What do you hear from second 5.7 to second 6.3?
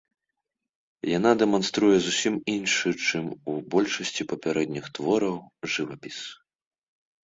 жывапіс.